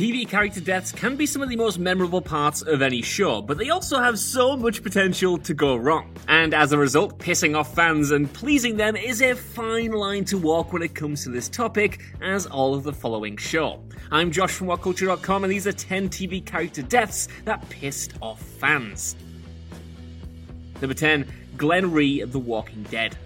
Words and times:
TV 0.00 0.26
character 0.26 0.62
deaths 0.62 0.92
can 0.92 1.14
be 1.14 1.26
some 1.26 1.42
of 1.42 1.50
the 1.50 1.56
most 1.56 1.78
memorable 1.78 2.22
parts 2.22 2.62
of 2.62 2.80
any 2.80 3.02
show, 3.02 3.42
but 3.42 3.58
they 3.58 3.68
also 3.68 3.98
have 3.98 4.18
so 4.18 4.56
much 4.56 4.82
potential 4.82 5.36
to 5.36 5.52
go 5.52 5.76
wrong. 5.76 6.10
And 6.26 6.54
as 6.54 6.72
a 6.72 6.78
result, 6.78 7.18
pissing 7.18 7.54
off 7.54 7.74
fans 7.74 8.10
and 8.10 8.32
pleasing 8.32 8.78
them 8.78 8.96
is 8.96 9.20
a 9.20 9.34
fine 9.34 9.92
line 9.92 10.24
to 10.24 10.38
walk 10.38 10.72
when 10.72 10.80
it 10.80 10.94
comes 10.94 11.24
to 11.24 11.28
this 11.28 11.50
topic, 11.50 12.00
as 12.22 12.46
all 12.46 12.74
of 12.74 12.82
the 12.82 12.94
following 12.94 13.36
show. 13.36 13.82
I'm 14.10 14.30
Josh 14.30 14.52
from 14.52 14.68
WhatCulture.com, 14.68 15.44
and 15.44 15.52
these 15.52 15.66
are 15.66 15.72
10 15.72 16.08
TV 16.08 16.42
character 16.46 16.80
deaths 16.80 17.28
that 17.44 17.68
pissed 17.68 18.14
off 18.22 18.40
fans. 18.40 19.16
Number 20.80 20.94
10, 20.94 21.30
Glenn 21.58 21.92
Rhee 21.92 22.24
The 22.24 22.38
Walking 22.38 22.84
Dead. 22.84 23.18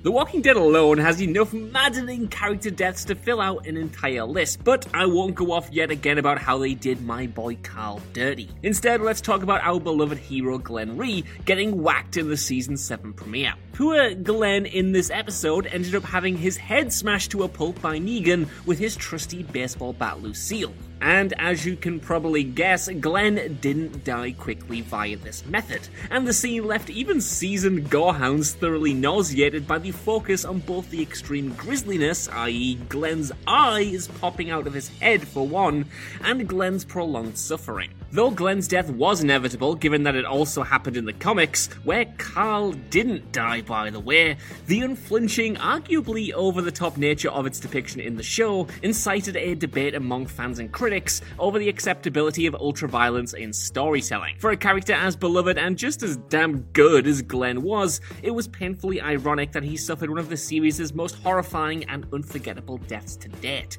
The 0.00 0.12
Walking 0.12 0.42
Dead 0.42 0.56
alone 0.56 0.98
has 0.98 1.20
enough 1.20 1.52
maddening 1.52 2.28
character 2.28 2.70
deaths 2.70 3.04
to 3.06 3.16
fill 3.16 3.40
out 3.40 3.66
an 3.66 3.76
entire 3.76 4.22
list, 4.22 4.62
but 4.62 4.86
I 4.94 5.06
won't 5.06 5.34
go 5.34 5.50
off 5.50 5.68
yet 5.72 5.90
again 5.90 6.18
about 6.18 6.38
how 6.38 6.56
they 6.56 6.74
did 6.74 7.04
my 7.04 7.26
boy 7.26 7.56
Carl 7.64 8.00
dirty. 8.12 8.48
Instead, 8.62 9.00
let's 9.00 9.20
talk 9.20 9.42
about 9.42 9.60
our 9.64 9.80
beloved 9.80 10.16
hero 10.16 10.56
Glenn 10.56 10.96
Rhee 10.96 11.24
getting 11.44 11.82
whacked 11.82 12.16
in 12.16 12.28
the 12.28 12.36
season 12.36 12.76
7 12.76 13.12
premiere. 13.12 13.54
Poor 13.72 14.14
Glenn 14.14 14.66
in 14.66 14.92
this 14.92 15.10
episode 15.10 15.66
ended 15.66 15.96
up 15.96 16.04
having 16.04 16.36
his 16.36 16.56
head 16.56 16.92
smashed 16.92 17.32
to 17.32 17.42
a 17.42 17.48
pulp 17.48 17.82
by 17.82 17.98
Negan 17.98 18.48
with 18.66 18.78
his 18.78 18.94
trusty 18.94 19.42
baseball 19.42 19.94
bat 19.94 20.22
Lucille. 20.22 20.72
And 21.00 21.32
as 21.38 21.64
you 21.64 21.76
can 21.76 22.00
probably 22.00 22.42
guess, 22.42 22.88
Glenn 22.88 23.58
didn't 23.60 24.04
die 24.04 24.32
quickly 24.32 24.80
via 24.80 25.16
this 25.16 25.46
method, 25.46 25.88
and 26.10 26.26
the 26.26 26.32
scene 26.32 26.66
left 26.66 26.90
even 26.90 27.20
seasoned 27.20 27.90
gorehounds 27.90 28.52
thoroughly 28.54 28.94
nauseated 28.94 29.66
by 29.66 29.78
the 29.78 29.92
focus 29.92 30.44
on 30.44 30.58
both 30.60 30.90
the 30.90 31.02
extreme 31.02 31.54
grisliness, 31.54 32.28
i.e., 32.28 32.74
Glenn's 32.88 33.32
eye 33.46 33.88
is 33.92 34.08
popping 34.08 34.50
out 34.50 34.66
of 34.66 34.74
his 34.74 34.88
head 34.98 35.26
for 35.26 35.46
one, 35.46 35.86
and 36.20 36.48
Glenn's 36.48 36.84
prolonged 36.84 37.38
suffering. 37.38 37.90
Though 38.10 38.30
Glenn's 38.30 38.68
death 38.68 38.88
was 38.88 39.22
inevitable, 39.22 39.74
given 39.74 40.02
that 40.04 40.14
it 40.14 40.24
also 40.24 40.62
happened 40.62 40.96
in 40.96 41.04
the 41.04 41.12
comics, 41.12 41.66
where 41.84 42.06
Carl 42.16 42.72
didn't 42.72 43.32
die, 43.32 43.60
by 43.60 43.90
the 43.90 44.00
way, 44.00 44.38
the 44.66 44.80
unflinching, 44.80 45.56
arguably 45.56 46.32
over 46.32 46.62
the 46.62 46.72
top 46.72 46.96
nature 46.96 47.28
of 47.28 47.44
its 47.44 47.60
depiction 47.60 48.00
in 48.00 48.16
the 48.16 48.22
show 48.22 48.66
incited 48.82 49.36
a 49.36 49.54
debate 49.54 49.94
among 49.94 50.24
fans 50.24 50.58
and 50.58 50.72
critics 50.72 51.20
over 51.38 51.58
the 51.58 51.68
acceptability 51.68 52.46
of 52.46 52.54
ultraviolence 52.54 53.34
in 53.34 53.52
storytelling. 53.52 54.36
For 54.38 54.52
a 54.52 54.56
character 54.56 54.94
as 54.94 55.14
beloved 55.14 55.58
and 55.58 55.76
just 55.76 56.02
as 56.02 56.16
damn 56.16 56.62
good 56.72 57.06
as 57.06 57.20
Glenn 57.20 57.60
was, 57.60 58.00
it 58.22 58.30
was 58.30 58.48
painfully 58.48 59.02
ironic 59.02 59.52
that 59.52 59.62
he 59.62 59.76
suffered 59.76 60.08
one 60.08 60.18
of 60.18 60.30
the 60.30 60.36
series' 60.38 60.94
most 60.94 61.16
horrifying 61.16 61.84
and 61.84 62.06
unforgettable 62.14 62.78
deaths 62.78 63.16
to 63.16 63.28
date. 63.28 63.76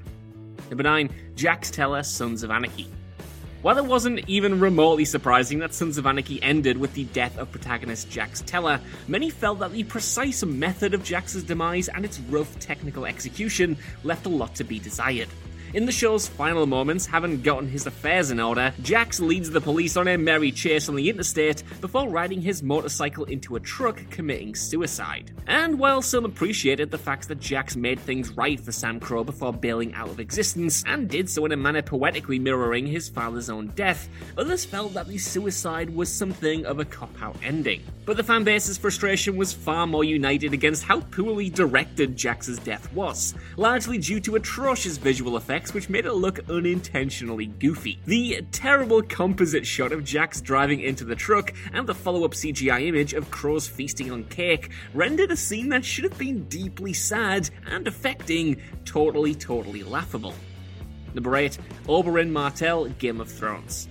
Number 0.70 0.84
9, 0.84 1.09
Jax 1.34 1.72
Teller, 1.72 2.03
Sons 2.03 2.44
of 2.44 2.52
Anarchy. 2.52 2.88
While 3.62 3.78
it 3.78 3.86
wasn't 3.86 4.22
even 4.30 4.62
remotely 4.62 5.03
surprising 5.03 5.59
that 5.59 5.74
Sons 5.74 5.97
of 5.97 6.06
Anarchy 6.06 6.42
ended 6.42 6.78
with 6.78 6.94
the 6.94 7.03
death 7.03 7.38
of 7.38 7.52
protagonist 7.52 8.09
Jax 8.09 8.42
Teller, 8.46 8.80
many 9.09 9.30
felt 9.30 9.59
that 9.59 9.74
the 9.74 9.84
precise 9.84 10.46
method 10.46 10.94
of 10.94 11.03
Jax's 11.03 11.44
demise 11.44 11.90
and 11.90 12.06
its 12.06 12.22
rough 12.22 12.58
technical 12.59 13.06
execution 13.06 13.78
left 14.06 14.25
a 14.25 14.30
lot 14.30 14.56
to 14.56 14.64
be 14.64 14.80
desired. 14.80 15.28
In 15.72 15.85
the 15.85 15.91
show's 15.91 16.28
final 16.28 16.66
moments, 16.66 17.06
having 17.06 17.44
gotten 17.44 17.69
his 17.69 17.85
affairs 17.85 18.31
in 18.31 18.40
order, 18.40 18.74
Jax 18.81 19.19
leads 19.19 19.52
the 19.52 19.62
police 19.62 19.97
on 19.97 20.07
a 20.07 20.18
merry 20.18 20.52
chase 20.52 20.90
on 20.90 20.96
the 20.96 21.07
interstate 21.07 21.62
before 21.80 22.09
riding 22.09 22.41
his 22.41 22.63
motorcycle 22.63 23.25
into 23.25 23.56
a 23.56 23.59
truck 23.59 24.02
committing 24.09 24.56
suicide. 24.56 25.31
And 25.46 25.78
while 25.78 26.02
some 26.02 26.25
appreciated 26.25 26.90
the 26.90 26.97
fact 26.97 27.28
that 27.28 27.40
Jax 27.40 27.75
made 27.75 28.00
things 28.00 28.31
right 28.31 28.59
for 28.59 28.72
SAMCRO 28.72 29.28
before 29.28 29.53
bailing 29.53 29.94
out 29.94 30.09
of 30.09 30.19
existence, 30.19 30.84
and 30.88 31.08
did 31.08 31.29
so 31.29 31.46
in 31.46 31.52
a 31.52 31.58
manner 31.58 31.84
poetically 31.84 32.40
mirroring 32.40 32.88
his 32.88 33.08
father's 33.08 33.52
own 33.52 33.68
death, 33.75 34.09
others 34.40 34.66
felt 34.66 34.96
that 34.96 35.08
the 35.08 35.19
suicide 35.19 35.91
was 35.91 36.12
something 36.12 36.66
of 36.66 36.79
a 36.79 36.85
cop 36.85 37.12
out 37.22 37.38
ending. 37.44 37.84
But 38.08 38.18
the 38.18 38.24
fanbase's 38.24 38.79
frustration 38.79 39.38
was 39.38 39.53
far 39.53 39.85
more 39.85 40.03
united 40.03 40.52
against 40.52 40.84
how 40.84 41.02
poorly 41.02 41.52
directed 41.52 42.18
Jax's 42.18 42.58
death 42.58 42.91
was, 42.91 43.35
largely 43.56 44.00
due 44.00 44.19
to 44.22 44.35
atrocious 44.35 44.97
visual 44.97 45.38
effects 45.38 45.59
effects 45.59 45.74
which 45.74 45.90
made 45.90 46.06
it 46.06 46.14
look 46.14 46.40
unintentionally 46.50 47.47
goofy. 47.47 48.00
The 48.06 48.46
terrible 48.50 49.02
composite 49.02 49.68
shot 49.68 49.92
of 49.92 50.06
Jax 50.06 50.40
driving 50.40 50.80
into 50.80 51.03
the 51.03 51.18
truck 51.18 51.53
and 51.74 51.86
the 51.86 51.94
follow 51.94 52.24
up 52.24 52.31
CGI 52.31 52.88
image 52.88 53.14
of 53.14 53.30
Crows 53.30 53.68
feasting 53.68 54.09
on 54.09 54.24
cake 54.25 54.72
rendered 54.94 55.31
a 55.31 55.36
scene 55.36 55.68
that 55.70 55.84
should 55.84 56.06
have 56.06 56.18
been 56.18 56.46
deeply 56.46 56.94
sad 56.94 57.50
and 57.70 57.90
affecting 57.90 58.62
totally, 58.86 59.36
totally 59.36 59.84
laughable. 59.84 60.34
Number 61.14 61.36
8, 61.36 61.58
Oberyn 61.88 62.30
Martell, 62.30 62.86
Game 62.97 63.20
of 63.20 63.30
Thrones. 63.30 63.90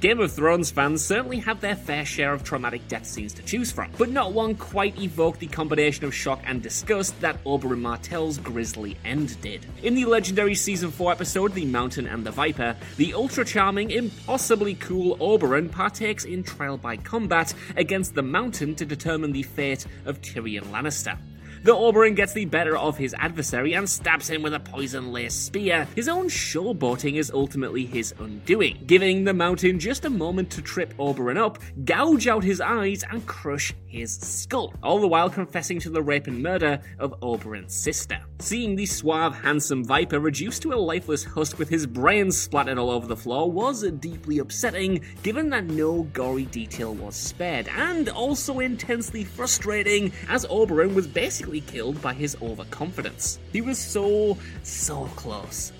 Game 0.00 0.20
of 0.20 0.30
Thrones 0.30 0.70
fans 0.70 1.04
certainly 1.04 1.40
have 1.40 1.60
their 1.60 1.74
fair 1.74 2.04
share 2.04 2.32
of 2.32 2.44
traumatic 2.44 2.86
death 2.86 3.04
scenes 3.04 3.32
to 3.32 3.42
choose 3.42 3.72
from, 3.72 3.90
but 3.98 4.10
not 4.10 4.32
one 4.32 4.54
quite 4.54 4.96
evoked 5.00 5.40
the 5.40 5.48
combination 5.48 6.04
of 6.04 6.14
shock 6.14 6.40
and 6.46 6.62
disgust 6.62 7.20
that 7.20 7.42
Oberyn 7.42 7.80
Martell's 7.80 8.38
grisly 8.38 8.96
end 9.04 9.40
did. 9.40 9.66
In 9.82 9.96
the 9.96 10.04
legendary 10.04 10.54
season 10.54 10.92
4 10.92 11.10
episode 11.10 11.52
The 11.52 11.64
Mountain 11.64 12.06
and 12.06 12.24
the 12.24 12.30
Viper, 12.30 12.76
the 12.96 13.12
ultra 13.12 13.44
charming, 13.44 13.90
impossibly 13.90 14.76
cool 14.76 15.16
Oberyn 15.18 15.68
partakes 15.68 16.24
in 16.24 16.44
trial 16.44 16.78
by 16.78 16.96
combat 16.96 17.52
against 17.76 18.14
the 18.14 18.22
Mountain 18.22 18.76
to 18.76 18.86
determine 18.86 19.32
the 19.32 19.42
fate 19.42 19.84
of 20.04 20.22
Tyrion 20.22 20.70
Lannister. 20.70 21.18
The 21.62 21.74
Oberyn 21.74 22.14
gets 22.14 22.32
the 22.32 22.44
better 22.44 22.76
of 22.76 22.96
his 22.96 23.14
adversary 23.18 23.72
and 23.72 23.88
stabs 23.88 24.30
him 24.30 24.42
with 24.42 24.54
a 24.54 24.60
poison 24.60 25.12
laced 25.12 25.46
spear. 25.46 25.88
His 25.96 26.08
own 26.08 26.28
showboating 26.28 27.16
is 27.16 27.32
ultimately 27.32 27.84
his 27.84 28.14
undoing, 28.20 28.84
giving 28.86 29.24
the 29.24 29.34
mountain 29.34 29.78
just 29.80 30.04
a 30.04 30.10
moment 30.10 30.50
to 30.50 30.62
trip 30.62 30.94
Oberyn 30.98 31.36
up, 31.36 31.58
gouge 31.84 32.28
out 32.28 32.44
his 32.44 32.60
eyes, 32.60 33.02
and 33.10 33.26
crush 33.26 33.74
his 33.86 34.16
skull, 34.16 34.72
all 34.82 35.00
the 35.00 35.08
while 35.08 35.30
confessing 35.30 35.80
to 35.80 35.90
the 35.90 36.02
rape 36.02 36.26
and 36.26 36.42
murder 36.42 36.80
of 36.98 37.18
Oberyn's 37.20 37.74
sister. 37.74 38.20
Seeing 38.38 38.76
the 38.76 38.86
suave, 38.86 39.34
handsome 39.34 39.84
Viper 39.84 40.20
reduced 40.20 40.62
to 40.62 40.72
a 40.72 40.76
lifeless 40.76 41.24
husk 41.24 41.58
with 41.58 41.68
his 41.68 41.86
brains 41.86 42.36
splattered 42.36 42.78
all 42.78 42.90
over 42.90 43.06
the 43.06 43.16
floor 43.16 43.50
was 43.50 43.82
deeply 43.92 44.38
upsetting, 44.38 45.02
given 45.22 45.50
that 45.50 45.64
no 45.64 46.02
gory 46.12 46.44
detail 46.46 46.94
was 46.94 47.16
spared, 47.16 47.68
and 47.68 48.08
also 48.08 48.60
intensely 48.60 49.24
frustrating, 49.24 50.12
as 50.28 50.46
Oberyn 50.46 50.94
was 50.94 51.06
basically 51.06 51.57
killed 51.60 52.00
by 52.00 52.14
his 52.14 52.36
overconfidence. 52.42 53.38
He 53.52 53.60
was 53.60 53.78
so, 53.78 54.38
so 54.62 55.04
close. 55.16 55.72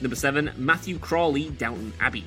Number 0.00 0.16
7, 0.16 0.52
Matthew 0.56 0.98
Crawley, 0.98 1.50
Downton 1.50 1.92
Abbey. 2.00 2.24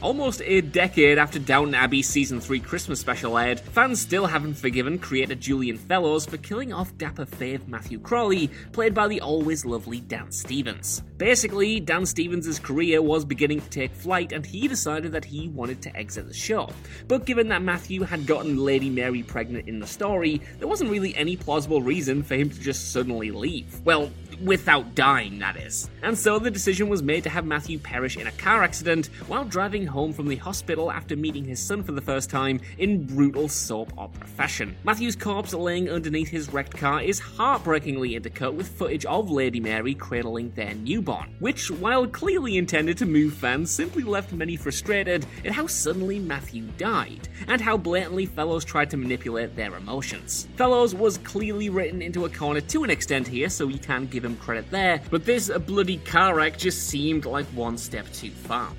Almost 0.00 0.42
a 0.44 0.60
decade 0.60 1.18
after 1.18 1.40
Downton 1.40 1.74
Abbey 1.74 2.02
Season 2.02 2.40
3 2.40 2.60
Christmas 2.60 3.00
special 3.00 3.36
aired, 3.36 3.58
fans 3.58 4.00
still 4.00 4.26
haven't 4.26 4.54
forgiven 4.54 4.96
creator 4.96 5.34
Julian 5.34 5.76
Fellowes 5.76 6.24
for 6.24 6.36
killing 6.36 6.72
off 6.72 6.96
dapper 6.98 7.26
fave 7.26 7.66
Matthew 7.66 7.98
Crawley, 7.98 8.48
played 8.70 8.94
by 8.94 9.08
the 9.08 9.20
always 9.20 9.64
lovely 9.64 9.98
Dan 9.98 10.30
Stevens. 10.30 11.02
Basically, 11.16 11.80
Dan 11.80 12.06
Stevens' 12.06 12.60
career 12.60 13.02
was 13.02 13.24
beginning 13.24 13.60
to 13.60 13.70
take 13.70 13.92
flight 13.92 14.30
and 14.30 14.46
he 14.46 14.68
decided 14.68 15.10
that 15.10 15.24
he 15.24 15.48
wanted 15.48 15.82
to 15.82 15.96
exit 15.96 16.28
the 16.28 16.34
show. 16.34 16.70
But 17.08 17.26
given 17.26 17.48
that 17.48 17.62
Matthew 17.62 18.02
had 18.02 18.24
gotten 18.24 18.56
Lady 18.56 18.90
Mary 18.90 19.24
pregnant 19.24 19.68
in 19.68 19.80
the 19.80 19.86
story, 19.88 20.40
there 20.60 20.68
wasn't 20.68 20.92
really 20.92 21.16
any 21.16 21.36
plausible 21.36 21.82
reason 21.82 22.22
for 22.22 22.36
him 22.36 22.50
to 22.50 22.60
just 22.60 22.92
suddenly 22.92 23.32
leave. 23.32 23.80
Well, 23.84 24.12
Without 24.44 24.94
dying, 24.94 25.40
that 25.40 25.56
is. 25.56 25.90
And 26.02 26.16
so 26.16 26.38
the 26.38 26.50
decision 26.50 26.88
was 26.88 27.02
made 27.02 27.24
to 27.24 27.30
have 27.30 27.44
Matthew 27.44 27.78
perish 27.78 28.16
in 28.16 28.28
a 28.28 28.32
car 28.32 28.62
accident 28.62 29.06
while 29.26 29.44
driving 29.44 29.86
home 29.86 30.12
from 30.12 30.28
the 30.28 30.36
hospital 30.36 30.92
after 30.92 31.16
meeting 31.16 31.44
his 31.44 31.60
son 31.60 31.82
for 31.82 31.92
the 31.92 32.00
first 32.00 32.30
time 32.30 32.60
in 32.78 33.04
brutal 33.04 33.48
soap 33.48 33.92
opera 33.98 34.26
fashion. 34.26 34.76
Matthew's 34.84 35.16
corpse 35.16 35.52
laying 35.52 35.90
underneath 35.90 36.28
his 36.28 36.52
wrecked 36.52 36.76
car 36.76 37.02
is 37.02 37.18
heartbreakingly 37.18 38.10
intercut 38.18 38.54
with 38.54 38.68
footage 38.68 39.04
of 39.06 39.30
Lady 39.30 39.58
Mary 39.58 39.94
cradling 39.94 40.52
their 40.52 40.74
newborn, 40.74 41.34
which, 41.40 41.70
while 41.70 42.06
clearly 42.06 42.58
intended 42.58 42.96
to 42.98 43.06
move 43.06 43.34
fans, 43.34 43.70
simply 43.70 44.04
left 44.04 44.32
many 44.32 44.54
frustrated 44.54 45.26
at 45.44 45.52
how 45.52 45.66
suddenly 45.66 46.18
Matthew 46.20 46.62
died, 46.78 47.28
and 47.48 47.60
how 47.60 47.76
blatantly 47.76 48.26
Fellowes 48.26 48.64
tried 48.64 48.90
to 48.90 48.96
manipulate 48.96 49.56
their 49.56 49.74
emotions. 49.74 50.46
Fellowes 50.56 50.94
was 50.94 51.18
clearly 51.18 51.70
written 51.70 52.00
into 52.00 52.24
a 52.24 52.28
corner 52.28 52.60
to 52.60 52.84
an 52.84 52.90
extent 52.90 53.26
here, 53.26 53.48
so 53.48 53.66
you 53.66 53.78
can 53.78 54.06
give 54.06 54.27
him 54.28 54.36
credit 54.36 54.70
there, 54.70 55.00
but 55.10 55.24
this 55.24 55.50
bloody 55.66 55.98
car 55.98 56.34
wreck 56.34 56.56
just 56.56 56.88
seemed 56.88 57.24
like 57.24 57.46
one 57.46 57.76
step 57.78 58.10
too 58.12 58.30
far. 58.30 58.70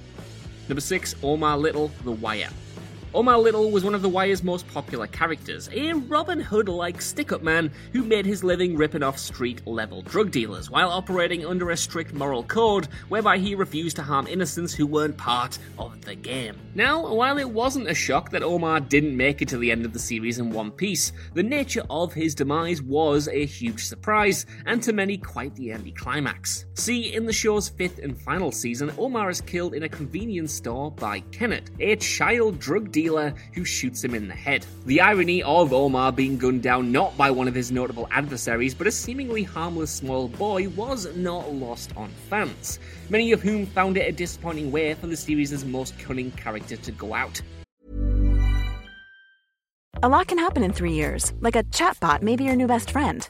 Number 0.68 0.82
6, 0.82 1.16
Omar 1.24 1.58
Little, 1.58 1.92
The 2.04 2.12
Wire. 2.12 2.50
Omar 3.12 3.40
Little 3.40 3.72
was 3.72 3.84
one 3.84 3.96
of 3.96 4.04
The 4.04 4.10
Wire's 4.10 4.44
most 4.44 4.68
popular 4.68 5.08
characters, 5.08 5.68
a 5.74 5.94
Robin 5.94 6.40
Hood 6.40 6.70
like 6.70 7.02
stick 7.02 7.32
up 7.32 7.42
man 7.42 7.72
who 7.92 8.04
made 8.04 8.24
his 8.24 8.44
living 8.44 8.78
ripping 8.78 9.02
off 9.02 9.18
street 9.18 9.66
level 9.66 10.04
drug 10.04 10.30
dealers 10.30 10.70
while 10.70 10.92
operating 10.92 11.44
under 11.44 11.72
a 11.72 11.78
strict 11.78 12.14
moral 12.14 12.44
code 12.44 12.88
whereby 13.08 13.40
he 13.40 13.56
refused 13.56 13.96
to 13.96 14.04
harm 14.04 14.28
innocents 14.28 14.76
who 14.76 14.86
weren't 14.86 15.18
part 15.18 15.58
of 15.80 16.00
the 16.06 16.14
game. 16.14 16.56
Now, 16.76 17.12
while 17.12 17.40
it 17.40 17.50
wasn't 17.50 17.90
a 17.90 17.96
shock 17.96 18.30
that 18.30 18.44
Omar 18.44 18.80
didn't 18.80 19.18
make 19.18 19.42
it 19.42 19.48
to 19.50 19.58
the 19.58 19.72
end 19.72 19.86
of 19.86 19.94
the 19.94 19.98
series 19.98 20.38
in 20.38 20.52
one 20.52 20.70
piece, 20.70 21.12
the 21.34 21.42
nature 21.42 21.84
of 21.90 22.14
his 22.14 22.36
demise 22.36 22.80
was 22.80 23.28
a 23.30 23.44
huge 23.44 23.86
surprise, 23.86 24.46
and 24.68 24.84
to 24.84 24.94
many 24.94 25.18
quite 25.18 25.56
the 25.56 25.72
anticlimax. 25.72 26.68
See, 26.76 27.16
in 27.16 27.26
the 27.26 27.34
show's 27.34 27.70
fifth 27.70 27.98
and 27.98 28.22
final 28.22 28.52
season, 28.52 28.94
Omar 29.00 29.32
is 29.32 29.42
killed 29.42 29.74
in 29.74 29.82
a 29.82 29.90
convenience 29.90 30.54
store 30.54 30.92
by 30.92 31.22
Kenneth, 31.32 31.72
a 31.80 31.96
child 31.96 32.60
drug 32.60 32.92
dealer 32.92 32.99
dealer 33.02 33.34
who 33.54 33.64
shoots 33.64 34.04
him 34.04 34.14
in 34.14 34.28
the 34.28 34.34
head. 34.34 34.66
The 34.86 35.00
irony 35.00 35.42
of 35.44 35.72
Omar 35.72 36.12
being 36.12 36.38
gunned 36.38 36.64
down 36.64 36.92
not 36.92 37.16
by 37.16 37.32
one 37.32 37.48
of 37.48 37.56
his 37.56 37.72
notable 37.72 38.10
adversaries, 38.12 38.76
but 38.76 38.88
a 38.88 38.92
seemingly 38.92 39.44
harmless 39.44 39.90
small 39.92 40.28
boy, 40.28 40.68
was 40.70 41.16
not 41.16 41.54
lost 41.54 41.96
on 41.96 42.10
fans, 42.30 42.80
many 43.10 43.32
of 43.32 43.42
whom 43.42 43.66
found 43.66 43.96
it 43.96 44.10
a 44.10 44.12
disappointing 44.12 44.70
way 44.70 44.94
for 44.96 45.08
the 45.08 45.16
series' 45.16 45.64
most 45.64 45.98
cunning 45.98 46.32
character 46.32 46.76
to 46.76 46.92
go 46.92 47.14
out. 47.14 47.42
A 50.04 50.10
lot 50.10 50.28
can 50.28 50.38
happen 50.38 50.64
in 50.64 50.74
three 50.74 50.94
years, 50.94 51.34
like 51.40 51.56
a 51.56 51.64
chatbot 51.64 52.22
may 52.22 52.36
be 52.36 52.44
your 52.44 52.56
new 52.56 52.68
best 52.68 52.92
friend. 52.92 53.30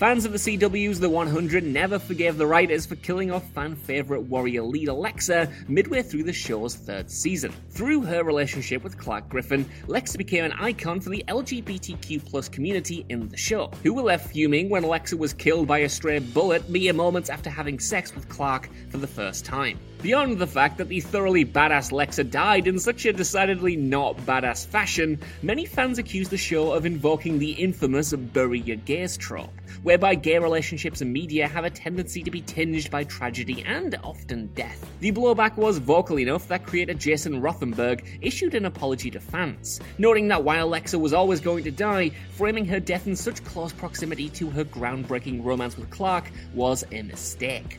Fans 0.00 0.24
of 0.24 0.32
the 0.32 0.38
CW's 0.38 0.98
The 0.98 1.10
100 1.10 1.62
never 1.62 1.98
forgave 1.98 2.38
the 2.38 2.46
writers 2.46 2.86
for 2.86 2.94
killing 2.96 3.30
off 3.30 3.46
fan 3.50 3.76
favourite 3.76 4.22
warrior 4.22 4.62
lead 4.62 4.88
Alexa 4.88 5.52
midway 5.68 6.00
through 6.00 6.22
the 6.22 6.32
show's 6.32 6.74
third 6.74 7.10
season. 7.10 7.52
Through 7.68 8.04
her 8.04 8.24
relationship 8.24 8.82
with 8.82 8.96
Clarke 8.96 9.28
Griffin, 9.28 9.66
Lexa 9.88 10.16
became 10.16 10.46
an 10.46 10.52
icon 10.52 11.02
for 11.02 11.10
the 11.10 11.22
LGBTQ 11.28 12.50
community 12.50 13.04
in 13.10 13.28
the 13.28 13.36
show, 13.36 13.70
who 13.82 13.92
were 13.92 14.00
left 14.00 14.32
fuming 14.32 14.70
when 14.70 14.84
Alexa 14.84 15.18
was 15.18 15.34
killed 15.34 15.68
by 15.68 15.80
a 15.80 15.88
stray 15.90 16.18
bullet 16.18 16.70
mere 16.70 16.94
moments 16.94 17.28
after 17.28 17.50
having 17.50 17.78
sex 17.78 18.14
with 18.14 18.26
Clarke 18.30 18.70
for 18.88 18.96
the 18.96 19.06
first 19.06 19.44
time. 19.44 19.78
Beyond 20.02 20.38
the 20.38 20.46
fact 20.46 20.78
that 20.78 20.88
the 20.88 21.00
thoroughly 21.00 21.44
badass 21.44 21.92
Lexa 21.92 22.30
died 22.30 22.66
in 22.66 22.78
such 22.78 23.04
a 23.04 23.12
decidedly 23.12 23.76
not 23.76 24.16
badass 24.24 24.66
fashion, 24.66 25.20
many 25.42 25.66
fans 25.66 25.98
accuse 25.98 26.30
the 26.30 26.38
show 26.38 26.72
of 26.72 26.86
invoking 26.86 27.38
the 27.38 27.50
infamous 27.50 28.14
bury 28.14 28.60
your 28.60 28.78
gays 28.78 29.18
trope, 29.18 29.52
whereby 29.82 30.14
gay 30.14 30.38
relationships 30.38 31.00
and 31.00 31.12
media 31.12 31.46
have 31.46 31.64
a 31.64 31.70
tendency 31.70 32.22
to 32.22 32.30
be 32.30 32.40
tinged 32.42 32.90
by 32.90 33.04
tragedy 33.04 33.62
and 33.66 33.96
often 34.04 34.46
death. 34.54 34.84
The 35.00 35.12
blowback 35.12 35.56
was 35.56 35.78
vocal 35.78 36.18
enough 36.18 36.48
that 36.48 36.66
creator 36.66 36.94
Jason 36.94 37.40
Rothenberg 37.40 38.04
issued 38.20 38.54
an 38.54 38.66
apology 38.66 39.10
to 39.10 39.20
fans, 39.20 39.80
noting 39.98 40.28
that 40.28 40.44
while 40.44 40.68
Lexa 40.70 41.00
was 41.00 41.12
always 41.12 41.40
going 41.40 41.64
to 41.64 41.70
die, 41.70 42.10
framing 42.36 42.64
her 42.66 42.80
death 42.80 43.06
in 43.06 43.16
such 43.16 43.44
close 43.44 43.72
proximity 43.72 44.28
to 44.30 44.50
her 44.50 44.64
groundbreaking 44.64 45.44
romance 45.44 45.76
with 45.76 45.90
Clarke 45.90 46.30
was 46.54 46.84
a 46.92 47.02
mistake. 47.02 47.78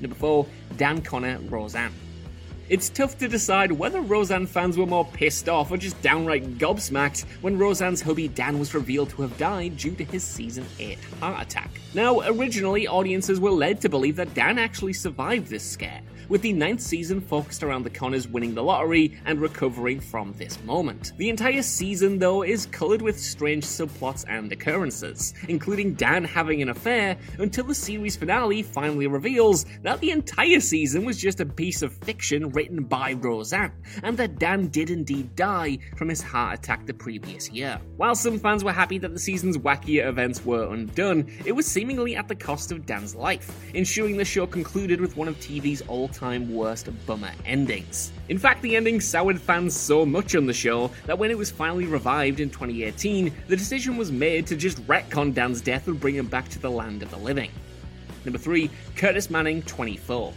Number 0.00 0.16
4, 0.16 0.46
Dan 0.76 1.02
Connor 1.02 1.38
Roseanne. 1.48 1.92
It's 2.68 2.90
tough 2.90 3.16
to 3.18 3.28
decide 3.28 3.72
whether 3.72 4.02
Roseanne 4.02 4.46
fans 4.46 4.76
were 4.76 4.84
more 4.84 5.06
pissed 5.06 5.48
off 5.48 5.70
or 5.70 5.78
just 5.78 6.00
downright 6.02 6.58
gobsmacked 6.58 7.24
when 7.40 7.56
Roseanne's 7.56 8.02
hubby 8.02 8.28
Dan 8.28 8.58
was 8.58 8.74
revealed 8.74 9.08
to 9.10 9.22
have 9.22 9.38
died 9.38 9.78
due 9.78 9.94
to 9.94 10.04
his 10.04 10.22
season 10.22 10.66
8 10.78 10.98
heart 11.18 11.46
attack. 11.46 11.70
Now, 11.94 12.20
originally, 12.20 12.86
audiences 12.86 13.40
were 13.40 13.50
led 13.50 13.80
to 13.80 13.88
believe 13.88 14.16
that 14.16 14.34
Dan 14.34 14.58
actually 14.58 14.92
survived 14.92 15.48
this 15.48 15.64
scare, 15.64 16.02
with 16.28 16.42
the 16.42 16.52
ninth 16.52 16.82
season 16.82 17.22
focused 17.22 17.62
around 17.62 17.84
the 17.84 17.90
Connors 17.90 18.28
winning 18.28 18.54
the 18.54 18.62
lottery 18.62 19.18
and 19.24 19.40
recovering 19.40 19.98
from 19.98 20.34
this 20.34 20.62
moment. 20.64 21.12
The 21.16 21.30
entire 21.30 21.62
season, 21.62 22.18
though, 22.18 22.42
is 22.42 22.66
coloured 22.66 23.00
with 23.00 23.18
strange 23.18 23.64
subplots 23.64 24.26
and 24.28 24.52
occurrences, 24.52 25.32
including 25.48 25.94
Dan 25.94 26.24
having 26.24 26.60
an 26.60 26.68
affair, 26.68 27.16
until 27.38 27.64
the 27.64 27.74
series 27.74 28.16
finale 28.16 28.62
finally 28.62 29.06
reveals 29.06 29.64
that 29.82 30.00
the 30.00 30.10
entire 30.10 30.60
season 30.60 31.06
was 31.06 31.16
just 31.16 31.40
a 31.40 31.46
piece 31.46 31.80
of 31.80 31.94
fiction 31.94 32.50
written 32.58 32.82
by 32.82 33.12
Roseanne, 33.12 33.70
and 34.02 34.18
that 34.18 34.40
Dan 34.40 34.66
did 34.66 34.90
indeed 34.90 35.36
die 35.36 35.78
from 35.96 36.08
his 36.08 36.20
heart 36.20 36.58
attack 36.58 36.86
the 36.86 36.92
previous 36.92 37.48
year. 37.48 37.80
While 37.98 38.16
some 38.16 38.36
fans 38.36 38.64
were 38.64 38.72
happy 38.72 38.98
that 38.98 39.12
the 39.12 39.18
season's 39.20 39.56
wackier 39.56 40.08
events 40.08 40.44
were 40.44 40.64
undone, 40.74 41.32
it 41.44 41.52
was 41.52 41.66
seemingly 41.66 42.16
at 42.16 42.26
the 42.26 42.34
cost 42.34 42.72
of 42.72 42.84
Dan's 42.84 43.14
life, 43.14 43.48
ensuring 43.74 44.16
the 44.16 44.24
show 44.24 44.44
concluded 44.44 45.00
with 45.00 45.16
one 45.16 45.28
of 45.28 45.36
TV's 45.36 45.82
all 45.82 46.08
time 46.08 46.52
worst 46.52 46.88
bummer 47.06 47.30
endings. 47.46 48.10
In 48.28 48.38
fact, 48.38 48.60
the 48.62 48.74
ending 48.74 49.00
soured 49.00 49.40
fans 49.40 49.76
so 49.76 50.04
much 50.04 50.34
on 50.34 50.46
the 50.46 50.52
show 50.52 50.90
that 51.06 51.16
when 51.16 51.30
it 51.30 51.38
was 51.38 51.52
finally 51.52 51.86
revived 51.86 52.40
in 52.40 52.50
2018, 52.50 53.32
the 53.46 53.56
decision 53.56 53.96
was 53.96 54.10
made 54.10 54.48
to 54.48 54.56
just 54.56 54.84
retcon 54.88 55.32
Dan's 55.32 55.60
death 55.60 55.86
and 55.86 56.00
bring 56.00 56.16
him 56.16 56.26
back 56.26 56.48
to 56.48 56.58
the 56.58 56.68
land 56.68 57.04
of 57.04 57.10
the 57.12 57.18
living. 57.18 57.52
Number 58.24 58.38
3, 58.38 58.68
Curtis 58.96 59.30
Manning 59.30 59.62
24. 59.62 60.34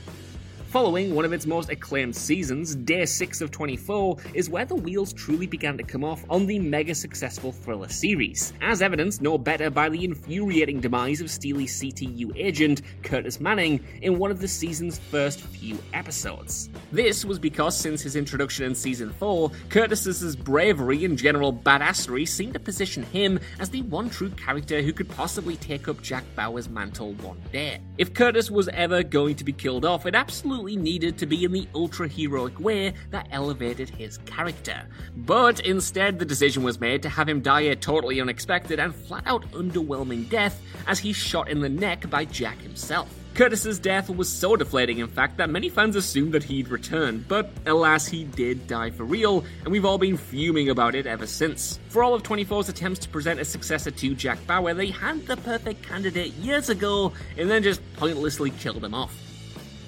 Following 0.71 1.13
one 1.13 1.25
of 1.25 1.33
its 1.33 1.45
most 1.45 1.69
acclaimed 1.69 2.15
seasons, 2.15 2.77
Day 2.77 3.05
6 3.05 3.41
of 3.41 3.51
24 3.51 4.15
is 4.33 4.49
where 4.49 4.63
the 4.63 4.73
wheels 4.73 5.11
truly 5.11 5.45
began 5.45 5.77
to 5.77 5.83
come 5.83 6.05
off 6.05 6.23
on 6.29 6.45
the 6.45 6.59
mega 6.59 6.95
successful 6.95 7.51
thriller 7.51 7.89
series, 7.89 8.53
as 8.61 8.81
evidenced 8.81 9.21
no 9.21 9.37
better 9.37 9.69
by 9.69 9.89
the 9.89 10.05
infuriating 10.05 10.79
demise 10.79 11.19
of 11.19 11.29
Steely's 11.29 11.77
CTU 11.77 12.31
agent, 12.37 12.83
Curtis 13.03 13.41
Manning, 13.41 13.85
in 14.01 14.17
one 14.17 14.31
of 14.31 14.39
the 14.39 14.47
season's 14.47 14.97
first 14.97 15.41
few 15.41 15.77
episodes. 15.93 16.69
This 16.93 17.25
was 17.25 17.37
because 17.37 17.75
since 17.77 18.01
his 18.01 18.15
introduction 18.15 18.63
in 18.63 18.73
season 18.73 19.11
4, 19.11 19.51
Curtis's 19.67 20.37
bravery 20.37 21.03
and 21.03 21.17
general 21.17 21.51
badassery 21.51 22.25
seemed 22.25 22.53
to 22.53 22.61
position 22.61 23.03
him 23.03 23.41
as 23.59 23.69
the 23.69 23.81
one 23.81 24.09
true 24.09 24.29
character 24.29 24.81
who 24.81 24.93
could 24.93 25.09
possibly 25.09 25.57
take 25.57 25.89
up 25.89 26.01
Jack 26.01 26.23
Bauer's 26.33 26.69
mantle 26.69 27.11
one 27.15 27.41
day. 27.51 27.81
If 27.97 28.13
Curtis 28.13 28.49
was 28.49 28.69
ever 28.69 29.03
going 29.03 29.35
to 29.35 29.43
be 29.43 29.51
killed 29.51 29.83
off, 29.83 30.05
it 30.05 30.15
absolutely 30.15 30.60
absolutely 30.61 30.91
needed 30.91 31.17
to 31.17 31.25
be 31.25 31.43
in 31.43 31.51
the 31.51 31.67
ultra 31.73 32.07
heroic 32.07 32.59
way 32.59 32.93
that 33.09 33.27
elevated 33.31 33.89
his 33.89 34.19
character. 34.25 34.87
But 35.15 35.59
instead, 35.61 36.19
the 36.19 36.25
decision 36.25 36.61
was 36.61 36.79
made 36.79 37.01
to 37.01 37.09
have 37.09 37.27
him 37.27 37.41
die 37.41 37.61
a 37.61 37.75
totally 37.75 38.21
unexpected 38.21 38.79
and 38.79 38.93
flat 38.93 39.23
out 39.25 39.49
underwhelming 39.53 40.29
death 40.29 40.61
as 40.85 40.99
he's 40.99 41.15
shot 41.15 41.49
in 41.49 41.61
the 41.61 41.69
neck 41.69 42.07
by 42.11 42.25
Jack 42.25 42.59
himself. 42.61 43.09
Curtis's 43.33 43.79
death 43.79 44.07
was 44.07 44.29
so 44.29 44.55
deflating, 44.55 44.99
in 44.99 45.07
fact, 45.07 45.37
that 45.37 45.49
many 45.49 45.69
fans 45.69 45.95
assumed 45.95 46.33
that 46.33 46.43
he'd 46.43 46.67
return, 46.67 47.25
but 47.27 47.49
alas, 47.65 48.05
he 48.05 48.25
did 48.25 48.67
die 48.67 48.91
for 48.91 49.03
real, 49.03 49.43
and 49.63 49.71
we've 49.71 49.85
all 49.85 49.97
been 49.97 50.17
fuming 50.17 50.69
about 50.69 50.93
it 50.93 51.07
ever 51.07 51.25
since. 51.25 51.79
For 51.89 52.03
all 52.03 52.13
of 52.13 52.21
24's 52.21 52.69
attempts 52.69 52.99
to 52.99 53.09
present 53.09 53.39
a 53.39 53.45
successor 53.45 53.89
to 53.89 54.13
Jack 54.13 54.45
Bauer, 54.45 54.75
they 54.75 54.91
had 54.91 55.25
the 55.25 55.37
perfect 55.37 55.81
candidate 55.81 56.33
years 56.33 56.69
ago, 56.69 57.13
and 57.35 57.49
then 57.49 57.63
just 57.63 57.81
pointlessly 57.95 58.51
killed 58.51 58.83
him 58.83 58.93
off. 58.93 59.30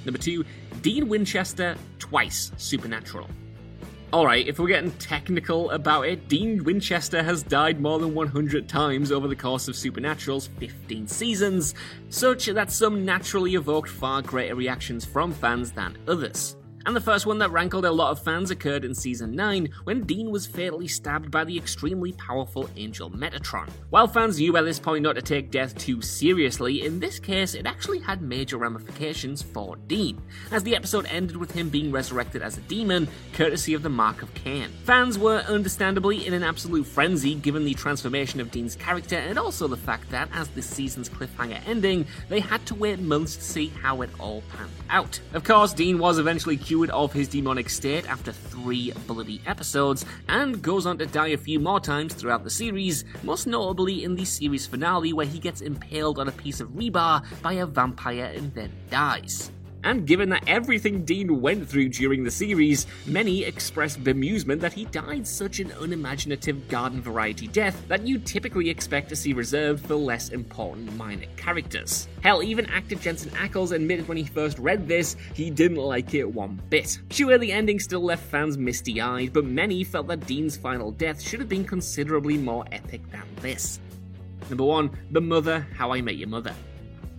Number 0.05 0.19
two, 0.19 0.45
Dean 0.81 1.07
Winchester, 1.07 1.75
twice 1.99 2.51
supernatural. 2.57 3.29
Alright, 4.13 4.47
if 4.47 4.59
we're 4.59 4.67
getting 4.67 4.91
technical 4.91 5.71
about 5.71 6.03
it, 6.03 6.27
Dean 6.27 6.63
Winchester 6.63 7.23
has 7.23 7.41
died 7.41 7.81
more 7.81 7.97
than 7.97 8.13
100 8.13 8.69
times 8.69 9.11
over 9.11 9.27
the 9.27 9.35
course 9.35 9.67
of 9.67 9.75
Supernatural's 9.75 10.49
15 10.59 11.07
seasons, 11.07 11.73
such 12.09 12.45
that 12.45 12.71
some 12.71 13.05
naturally 13.05 13.55
evoked 13.55 13.89
far 13.89 14.21
greater 14.21 14.53
reactions 14.53 15.03
from 15.03 15.33
fans 15.33 15.71
than 15.71 15.97
others. 16.07 16.55
And 16.85 16.93
the 16.93 17.01
first 17.01 17.25
one 17.25 17.37
that 17.39 17.51
rankled 17.51 17.85
a 17.85 17.91
lot 17.91 18.11
of 18.11 18.21
fans 18.21 18.51
occurred 18.51 18.83
in 18.83 18.93
Season 18.93 19.33
9 19.33 19.69
when 19.85 20.03
Dean 20.03 20.31
was 20.31 20.45
fatally 20.45 20.87
stabbed 20.89 21.31
by 21.31 21.45
the 21.45 21.57
extremely 21.57 22.11
powerful 22.11 22.69
Angel 22.75 23.09
Metatron. 23.09 23.69
While 23.89 24.07
fans 24.07 24.37
knew 24.37 24.51
by 24.51 24.63
this 24.63 24.79
point 24.79 25.03
not 25.03 25.15
to 25.15 25.21
take 25.21 25.49
death 25.49 25.77
too 25.77 26.01
seriously, 26.01 26.85
in 26.85 26.99
this 26.99 27.19
case 27.19 27.53
it 27.55 27.65
actually 27.65 27.99
had 27.99 28.21
major 28.21 28.57
ramifications 28.57 29.41
for 29.41 29.77
Dean, 29.87 30.21
as 30.51 30.63
the 30.63 30.75
episode 30.75 31.05
ended 31.05 31.37
with 31.37 31.51
him 31.51 31.69
being 31.69 31.89
resurrected 31.89 32.41
as 32.41 32.57
a 32.57 32.61
demon, 32.61 33.07
courtesy 33.31 33.73
of 33.73 33.81
the 33.81 33.89
Mark 33.89 34.21
of 34.21 34.33
Cain. 34.33 34.69
Fans 34.83 35.17
were 35.17 35.39
understandably 35.47 36.27
in 36.27 36.33
an 36.33 36.43
absolute 36.43 36.85
frenzy 36.85 37.35
given 37.35 37.63
the 37.63 37.73
transformation 37.75 38.41
of 38.41 38.51
Dean's 38.51 38.75
character 38.75 39.15
and 39.15 39.39
also 39.39 39.69
the 39.69 39.77
fact 39.77 40.09
that, 40.09 40.27
as 40.33 40.49
this 40.49 40.69
season's 40.69 41.07
cliffhanger 41.07 41.61
ending, 41.65 42.05
they 42.27 42.41
had 42.41 42.65
to 42.65 42.75
wait 42.75 42.99
months 42.99 43.37
to 43.37 43.43
see 43.43 43.67
how 43.67 44.01
it 44.01 44.09
all 44.19 44.43
panned 44.49 44.69
out. 44.89 45.21
Of 45.33 45.45
course, 45.45 45.71
Dean 45.71 45.97
was 45.97 46.19
eventually 46.19 46.57
cured 46.57 46.72
of 46.73 47.13
his 47.13 47.27
demonic 47.27 47.69
state 47.69 48.09
after 48.09 48.31
three 48.31 48.91
bloody 49.05 49.41
episodes, 49.45 50.05
and 50.27 50.61
goes 50.61 50.85
on 50.85 50.97
to 50.97 51.05
die 51.05 51.27
a 51.27 51.37
few 51.37 51.59
more 51.59 51.79
times 51.79 52.13
throughout 52.15 52.43
the 52.43 52.49
series, 52.49 53.05
most 53.21 53.45
notably 53.45 54.03
in 54.03 54.15
the 54.15 54.25
series 54.25 54.65
finale 54.65 55.13
where 55.13 55.25
he 55.25 55.37
gets 55.37 55.61
impaled 55.61 56.17
on 56.17 56.27
a 56.27 56.31
piece 56.31 56.59
of 56.59 56.69
rebar 56.69 57.23
by 57.41 57.53
a 57.53 57.65
vampire 57.65 58.33
and 58.35 58.53
then 58.55 58.71
dies. 58.89 59.51
And 59.83 60.07
given 60.07 60.29
that 60.29 60.47
everything 60.47 61.03
Dean 61.03 61.41
went 61.41 61.67
through 61.67 61.89
during 61.89 62.23
the 62.23 62.31
series, 62.31 62.87
many 63.05 63.43
expressed 63.43 64.03
bemusement 64.03 64.61
that 64.61 64.73
he 64.73 64.85
died 64.85 65.27
such 65.27 65.59
an 65.59 65.71
unimaginative 65.79 66.67
garden 66.69 67.01
variety 67.01 67.47
death 67.47 67.81
that 67.89 68.07
you 68.07 68.17
typically 68.19 68.69
expect 68.69 69.09
to 69.09 69.15
see 69.15 69.33
reserved 69.33 69.85
for 69.85 69.95
less 69.95 70.29
important 70.29 70.95
minor 70.95 71.27
characters. 71.35 72.07
Hell, 72.21 72.41
even 72.41 72.65
actor 72.67 72.95
Jensen 72.95 73.31
Ackles 73.31 73.73
admitted 73.73 74.07
when 74.07 74.17
he 74.17 74.23
first 74.23 74.57
read 74.57 74.87
this, 74.87 75.17
he 75.33 75.49
didn't 75.49 75.77
like 75.77 76.13
it 76.13 76.23
one 76.23 76.61
bit. 76.69 76.99
Sure, 77.09 77.37
the 77.37 77.51
ending 77.51 77.79
still 77.79 78.03
left 78.03 78.23
fans 78.23 78.57
misty 78.57 79.01
eyed, 79.01 79.33
but 79.33 79.45
many 79.45 79.83
felt 79.83 80.07
that 80.07 80.25
Dean's 80.25 80.55
final 80.55 80.91
death 80.91 81.21
should 81.21 81.39
have 81.39 81.49
been 81.49 81.65
considerably 81.65 82.37
more 82.37 82.65
epic 82.71 83.01
than 83.11 83.23
this. 83.41 83.79
Number 84.49 84.63
1, 84.63 84.89
The 85.11 85.21
Mother 85.21 85.67
How 85.75 85.91
I 85.91 86.01
Met 86.01 86.15
Your 86.15 86.29
Mother. 86.29 86.53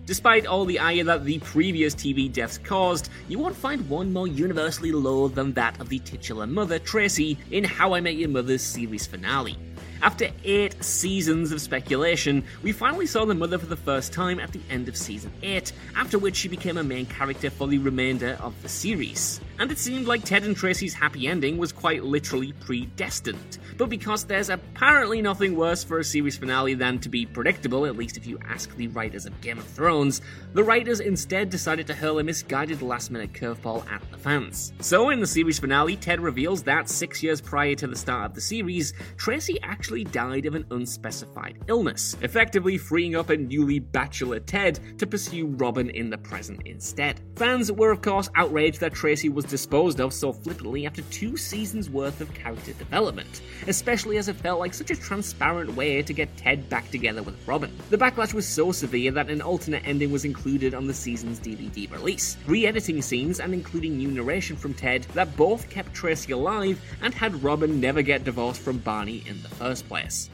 Despite 0.05 0.45
all 0.45 0.65
the 0.65 0.77
ire 0.77 1.03
that 1.05 1.25
the 1.25 1.39
previous 1.39 1.95
TV 1.95 2.31
deaths 2.31 2.59
caused, 2.59 3.09
you 3.27 3.39
won't 3.39 3.55
find 3.55 3.89
one 3.89 4.13
more 4.13 4.27
universally 4.27 4.91
low 4.91 5.27
than 5.27 5.53
that 5.53 5.81
of 5.81 5.89
the 5.89 5.97
titular 5.97 6.45
mother, 6.45 6.77
Tracy, 6.77 7.39
in 7.49 7.63
How 7.63 7.95
I 7.95 8.01
Met 8.01 8.13
Your 8.13 8.29
Mother's 8.29 8.61
series 8.61 9.07
finale. 9.07 9.57
After 10.03 10.29
eight 10.43 10.83
seasons 10.83 11.51
of 11.51 11.59
speculation, 11.59 12.43
we 12.61 12.71
finally 12.71 13.07
saw 13.07 13.25
the 13.25 13.33
mother 13.33 13.57
for 13.57 13.65
the 13.65 13.75
first 13.75 14.13
time 14.13 14.39
at 14.39 14.51
the 14.51 14.61
end 14.69 14.87
of 14.87 14.95
season 14.95 15.31
8, 15.41 15.71
after 15.95 16.19
which 16.19 16.35
she 16.35 16.49
became 16.49 16.77
a 16.77 16.83
main 16.83 17.07
character 17.07 17.49
for 17.49 17.67
the 17.67 17.79
remainder 17.79 18.37
of 18.39 18.53
the 18.61 18.69
series. 18.69 19.41
And 19.57 19.71
it 19.71 19.77
seemed 19.77 20.07
like 20.07 20.23
Ted 20.23 20.43
and 20.43 20.55
Tracy's 20.55 20.93
happy 20.93 21.27
ending 21.27 21.57
was 21.57 21.71
quite 21.71 22.03
literally 22.03 22.51
predestined. 22.53 23.57
But 23.77 23.89
because 23.89 24.25
there's 24.25 24.49
apparently 24.49 25.21
nothing 25.21 25.55
worse 25.55 25.83
for 25.83 25.99
a 25.99 26.03
series 26.03 26.37
finale 26.37 26.73
than 26.73 26.99
to 26.99 27.09
be 27.09 27.25
predictable, 27.25 27.85
at 27.85 27.95
least 27.95 28.17
if 28.17 28.27
you 28.27 28.37
ask 28.45 28.75
the 28.75 28.87
writers 28.87 29.25
of 29.25 29.39
Game 29.41 29.57
of 29.57 29.65
Thrones, 29.65 30.21
the 30.53 30.63
writers 30.63 30.99
instead 30.99 31.49
decided 31.49 31.87
to 31.87 31.93
hurl 31.93 32.19
a 32.19 32.23
misguided 32.23 32.81
last 32.81 33.11
minute 33.11 33.31
curveball 33.31 33.89
at 33.89 34.01
the 34.11 34.17
fans. 34.17 34.73
So 34.81 35.09
in 35.09 35.21
the 35.21 35.27
series 35.27 35.59
finale, 35.59 35.95
Ted 35.95 36.19
reveals 36.19 36.63
that 36.63 36.89
six 36.89 37.23
years 37.23 37.39
prior 37.39 37.75
to 37.75 37.87
the 37.87 37.95
start 37.95 38.25
of 38.25 38.35
the 38.35 38.41
series, 38.41 38.93
Tracy 39.17 39.57
actually 39.63 40.03
died 40.03 40.45
of 40.45 40.55
an 40.55 40.65
unspecified 40.71 41.59
illness, 41.67 42.17
effectively 42.21 42.77
freeing 42.77 43.15
up 43.15 43.29
a 43.29 43.37
newly 43.37 43.79
bachelor 43.79 44.39
Ted 44.39 44.79
to 44.99 45.07
pursue 45.07 45.47
Robin 45.47 45.89
in 45.89 46.09
the 46.09 46.17
present 46.17 46.61
instead. 46.65 47.21
Fans 47.35 47.71
were, 47.71 47.91
of 47.91 48.01
course, 48.01 48.29
outraged 48.35 48.79
that 48.81 48.93
Tracy 48.93 49.29
was 49.29 49.44
disposed 49.49 49.99
of 49.99 50.13
so 50.13 50.33
flippantly 50.33 50.85
after 50.85 51.01
two 51.03 51.37
seasons 51.37 51.89
worth 51.89 52.21
of 52.21 52.33
character 52.33 52.73
development, 52.73 53.41
especially 53.67 54.17
as 54.17 54.27
it 54.27 54.35
felt 54.35 54.59
like 54.59 54.73
such 54.73 54.91
a 54.91 54.95
transparent 54.95 55.75
way 55.75 56.01
to 56.01 56.13
get 56.13 56.35
Ted 56.37 56.69
back 56.69 56.89
together 56.91 57.23
with 57.23 57.35
Robin. 57.47 57.75
The 57.89 57.97
backlash 57.97 58.33
was 58.33 58.47
so 58.47 58.71
severe 58.71 59.11
that 59.11 59.29
an 59.29 59.41
alternate 59.41 59.85
ending 59.85 60.11
was 60.11 60.25
included 60.25 60.73
on 60.73 60.87
the 60.87 60.93
season's 60.93 61.39
DVD 61.39 61.91
release, 61.91 62.37
re 62.47 62.65
editing 62.65 63.01
scenes 63.01 63.39
and 63.39 63.53
including 63.53 63.97
new 63.97 64.09
narration 64.09 64.55
from 64.55 64.73
Ted 64.73 65.03
that 65.13 65.35
both 65.37 65.69
kept 65.69 65.93
Tracy 65.93 66.31
alive 66.31 66.81
and 67.01 67.13
had 67.13 67.43
Robin 67.43 67.79
never 67.79 68.01
get 68.01 68.23
divorced 68.23 68.61
from 68.61 68.79
Barney 68.79 69.23
in 69.27 69.41
the 69.41 69.49
first 69.49 69.87
place. 69.87 70.29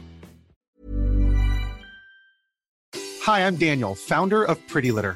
Hi, 3.24 3.46
I'm 3.46 3.56
Daniel, 3.56 3.94
founder 3.94 4.44
of 4.44 4.58
Pretty 4.68 4.92
Litter. 4.92 5.16